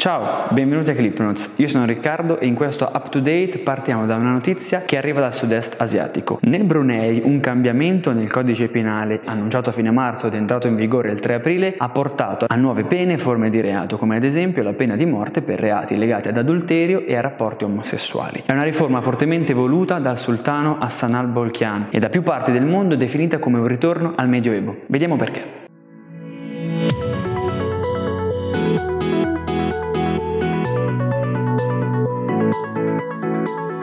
[0.00, 1.50] Ciao, benvenuti a Clipnotes.
[1.56, 5.20] Io sono Riccardo e in questo up to date partiamo da una notizia che arriva
[5.20, 6.38] dal sud-est asiatico.
[6.44, 11.10] Nel Brunei un cambiamento nel codice penale annunciato a fine marzo ed entrato in vigore
[11.10, 14.62] il 3 aprile ha portato a nuove pene e forme di reato, come ad esempio
[14.62, 18.44] la pena di morte per reati legati ad adulterio e a rapporti omosessuali.
[18.46, 22.96] È una riforma fortemente voluta dal sultano Hassan al-Bolkian e da più parti del mondo
[22.96, 24.78] definita come un ritorno al Medioevo.
[24.86, 25.68] Vediamo perché.
[29.70, 29.96] Thank
[33.48, 33.79] you.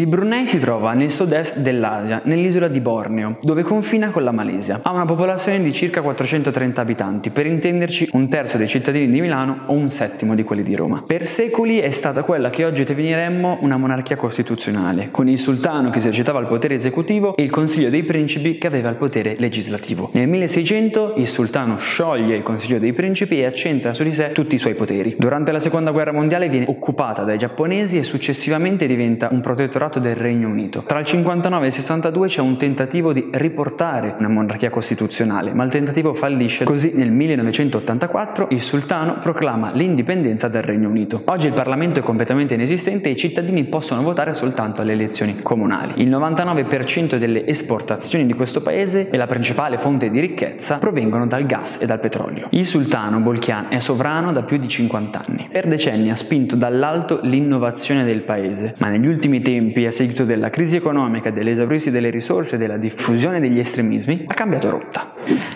[0.00, 4.80] Il Brunei si trova nel sud-est dell'Asia, nell'isola di Borneo, dove confina con la Malesia.
[4.82, 9.64] Ha una popolazione di circa 430 abitanti, per intenderci un terzo dei cittadini di Milano
[9.66, 11.04] o un settimo di quelli di Roma.
[11.06, 15.98] Per secoli è stata quella che oggi definiremmo una monarchia costituzionale, con il sultano che
[15.98, 20.08] esercitava il potere esecutivo e il consiglio dei principi che aveva il potere legislativo.
[20.14, 24.54] Nel 1600 il sultano scioglie il consiglio dei principi e accentra su di sé tutti
[24.54, 25.14] i suoi poteri.
[25.18, 29.98] Durante la seconda guerra mondiale viene occupata dai giapponesi e successivamente diventa un protettorato Stato
[29.98, 30.84] del Regno Unito.
[30.86, 35.64] Tra il 59 e il 62 c'è un tentativo di riportare una monarchia costituzionale, ma
[35.64, 36.64] il tentativo fallisce.
[36.64, 41.22] Così nel 1984 il sultano proclama l'indipendenza del Regno Unito.
[41.24, 45.94] Oggi il Parlamento è completamente inesistente e i cittadini possono votare soltanto alle elezioni comunali.
[45.96, 51.46] Il 99% delle esportazioni di questo paese e la principale fonte di ricchezza provengono dal
[51.46, 52.46] gas e dal petrolio.
[52.50, 55.48] Il sultano Bolkian è sovrano da più di 50 anni.
[55.50, 60.24] Per decenni ha spinto dall'alto l'innovazione del paese, ma negli ultimi tempi tempi, a seguito
[60.24, 65.12] della crisi economica, dell'esaurirsi delle risorse e della diffusione degli estremismi, ha cambiato rotta.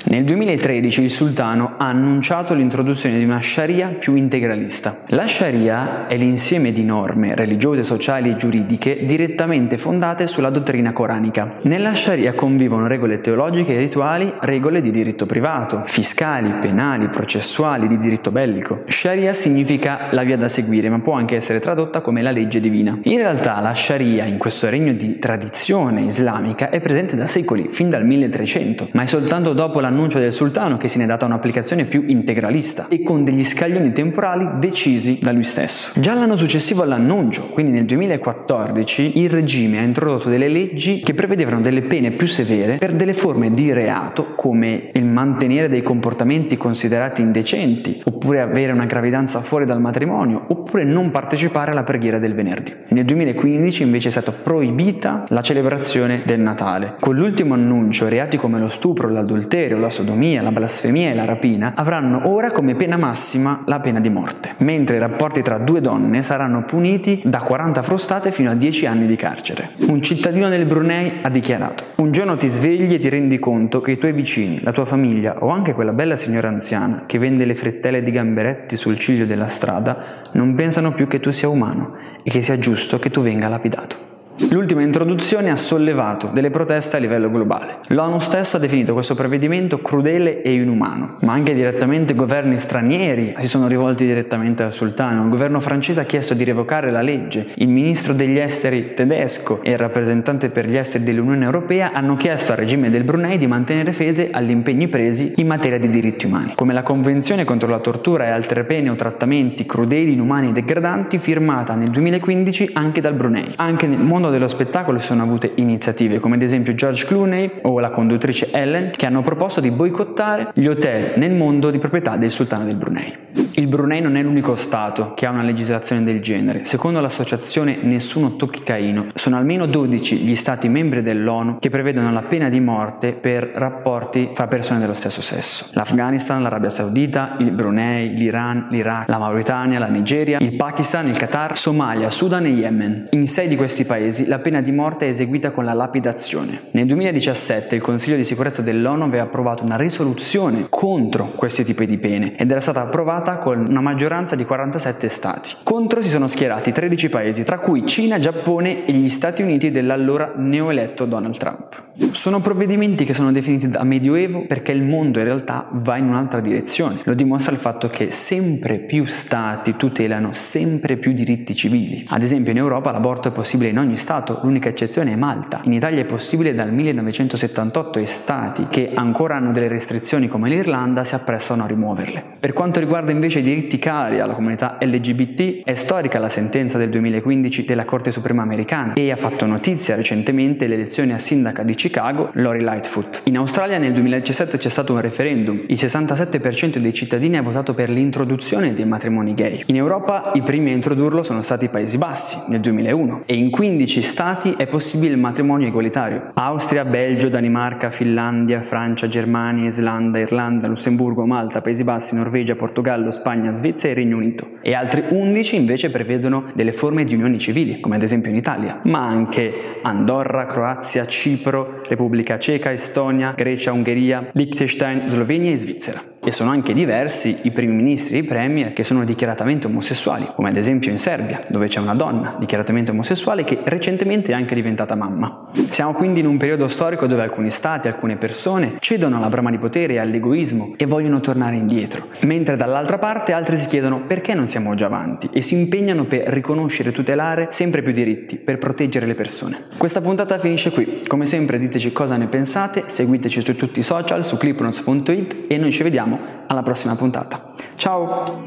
[0.07, 4.99] Nel 2013 il sultano ha annunciato l'introduzione di una Sharia più integralista.
[5.09, 11.55] La Sharia è l'insieme di norme religiose, sociali e giuridiche direttamente fondate sulla dottrina coranica.
[11.63, 17.97] Nella Sharia convivono regole teologiche e rituali, regole di diritto privato, fiscali, penali, processuali, di
[17.97, 18.83] diritto bellico.
[18.87, 22.99] Sharia significa la via da seguire, ma può anche essere tradotta come la legge divina.
[23.05, 27.89] In realtà la Sharia in questo regno di tradizione islamica è presente da secoli, fin
[27.89, 31.85] dal 1300, ma è soltanto dopo l'annuncio del sultano che se ne è data un'applicazione
[31.87, 35.93] più integralista e con degli scaglioni temporali decisi da lui stesso.
[35.99, 41.61] Già l'anno successivo all'annuncio, quindi nel 2014, il regime ha introdotto delle leggi che prevedevano
[41.61, 47.23] delle pene più severe per delle forme di reato come il mantenere dei comportamenti considerati
[47.23, 52.73] indecenti, oppure avere una gravidanza fuori dal matrimonio, oppure non partecipare alla preghiera del venerdì.
[52.91, 56.97] Nel 2015 invece invece è stata proibita la celebrazione del Natale.
[57.01, 61.73] Con l'ultimo annuncio, reati come lo stupro, l'adulterio, la sodomia, la blasfemia e la rapina
[61.77, 66.23] avranno ora come pena massima la pena di morte, mentre i rapporti tra due donne
[66.23, 69.71] saranno puniti da 40 frustate fino a 10 anni di carcere.
[69.87, 73.93] Un cittadino del Brunei ha dichiarato: Un giorno ti svegli e ti rendi conto che
[73.93, 77.55] i tuoi vicini, la tua famiglia o anche quella bella signora anziana che vende le
[77.55, 82.31] frettelle di gamberetti sul ciglio della strada non pensano più che tu sia umano e
[82.31, 84.04] che sia giusto che tu venga lapidato.
[84.51, 87.77] L'ultima introduzione ha sollevato delle proteste a livello globale.
[87.89, 93.47] L'ONU stesso ha definito questo provvedimento crudele e inumano, ma anche direttamente governi stranieri si
[93.47, 95.23] sono rivolti direttamente al sultano.
[95.23, 99.71] Il governo francese ha chiesto di revocare la legge, il ministro degli esteri tedesco e
[99.71, 103.93] il rappresentante per gli esteri dell'Unione Europea hanno chiesto al regime del Brunei di mantenere
[103.93, 108.25] fede agli impegni presi in materia di diritti umani, come la Convenzione contro la tortura
[108.25, 113.53] e altre pene o trattamenti crudeli, inumani e degradanti firmata nel 2015 anche dal Brunei.
[113.57, 117.79] Anche nel mondo mondo dello spettacolo sono avute iniziative come ad esempio George Clooney o
[117.79, 122.31] la conduttrice Ellen che hanno proposto di boicottare gli hotel nel mondo di proprietà del
[122.31, 123.44] sultano del Brunei.
[123.57, 126.65] Il Brunei non è l'unico Stato che ha una legislazione del genere.
[126.65, 132.23] Secondo l'associazione Nessuno Tocchi Caino, sono almeno 12 gli Stati membri dell'ONU che prevedono la
[132.23, 135.69] pena di morte per rapporti fra persone dello stesso sesso.
[135.75, 141.57] L'Afghanistan, l'Arabia Saudita, il Brunei, l'Iran, l'Iraq, la Mauritania, la Nigeria, il Pakistan, il Qatar,
[141.57, 143.07] Somalia, Sudan e Yemen.
[143.11, 146.63] In sei di questi paesi la pena di morte è eseguita con la lapidazione.
[146.73, 151.99] Nel 2017 il Consiglio di sicurezza dell'ONU aveva approvato una risoluzione contro questi tipi di
[151.99, 155.51] pene ed era stata approvata con una maggioranza di 47 stati.
[155.65, 160.33] Contro si sono schierati 13 paesi, tra cui Cina, Giappone e gli Stati Uniti dell'allora
[160.35, 161.83] neoeletto Donald Trump.
[162.11, 166.41] Sono provvedimenti che sono definiti da medioevo perché il mondo in realtà va in un'altra
[166.41, 167.01] direzione.
[167.05, 172.05] Lo dimostra il fatto che sempre più stati tutelano sempre più diritti civili.
[172.09, 175.61] Ad esempio in Europa l'aborto è possibile in ogni Stato, l'unica eccezione è Malta.
[175.65, 181.05] In Italia è possibile dal 1978 e Stati che ancora hanno delle restrizioni come l'Irlanda
[181.05, 182.23] si apprestano a rimuoverle.
[182.41, 186.79] Per quanto riguarda invece riconosce i diritti cari alla comunità LGBT, è storica la sentenza
[186.79, 191.75] del 2015 della Corte Suprema americana e ha fatto notizia recentemente l'elezione a sindaca di
[191.75, 193.23] Chicago Lori Lightfoot.
[193.25, 197.91] In Australia nel 2017 c'è stato un referendum, il 67% dei cittadini ha votato per
[197.91, 199.63] l'introduzione dei matrimoni gay.
[199.67, 203.51] In Europa i primi a introdurlo sono stati i Paesi Bassi nel 2001 e in
[203.51, 206.31] 15 stati è possibile il matrimonio egualitario.
[206.35, 213.24] Austria, Belgio, Danimarca, Finlandia, Francia, Germania, Islanda, Irlanda, Lussemburgo, Malta, Paesi Bassi, Norvegia, Portogallo, Spagna,
[213.53, 214.45] Svezia e Regno Unito.
[214.61, 218.81] E altri 11 invece prevedono delle forme di unioni civili, come ad esempio in Italia,
[218.85, 226.14] ma anche Andorra, Croazia, Cipro, Repubblica Ceca, Estonia, Grecia, Ungheria, Liechtenstein, Slovenia e Svizzera.
[226.27, 230.49] E sono anche diversi i primi ministri e i premier che sono dichiaratamente omosessuali, come
[230.49, 234.95] ad esempio in Serbia, dove c'è una donna dichiaratamente omosessuale che recentemente è anche diventata
[234.95, 235.49] mamma.
[235.69, 239.59] Siamo quindi in un periodo storico dove alcuni stati, alcune persone cedono alla brama di
[239.59, 244.47] potere e all'egoismo e vogliono tornare indietro, mentre dall'altra parte altri si chiedono perché non
[244.47, 249.05] siamo già avanti e si impegnano per riconoscere e tutelare sempre più diritti, per proteggere
[249.05, 249.67] le persone.
[249.77, 254.25] Questa puntata finisce qui, come sempre diteci cosa ne pensate, seguiteci su tutti i social,
[254.25, 256.14] su clipnos.it e noi ci vediamo
[256.47, 257.39] alla prossima puntata.
[257.77, 258.45] Ciao!